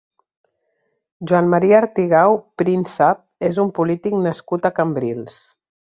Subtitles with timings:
[1.31, 5.37] Joan Maria Artigau Príncep és un polític nascut a Cambrils.